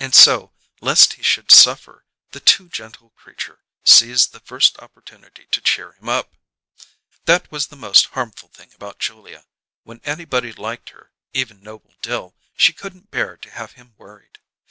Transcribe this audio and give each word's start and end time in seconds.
And 0.00 0.14
so, 0.14 0.54
lest 0.80 1.12
he 1.12 1.22
should 1.22 1.50
suffer, 1.52 2.06
the 2.30 2.40
too 2.40 2.70
gentle 2.70 3.10
creature 3.10 3.60
seized 3.84 4.32
the 4.32 4.40
first 4.40 4.78
opportunity 4.78 5.44
to 5.50 5.60
cheer 5.60 5.92
him 5.92 6.08
up. 6.08 6.32
That 7.26 7.52
was 7.52 7.66
the 7.66 7.76
most 7.76 8.06
harmful 8.06 8.48
thing 8.48 8.72
about 8.72 8.98
Julia; 8.98 9.44
when 9.82 10.00
anybody 10.06 10.54
liked 10.54 10.88
her 10.88 11.12
even 11.34 11.60
Noble 11.62 11.92
Dill 12.00 12.34
she 12.56 12.72
couldn't 12.72 13.10
bear 13.10 13.36
to 13.36 13.50
have 13.50 13.72
him 13.72 13.92
worried. 13.98 14.38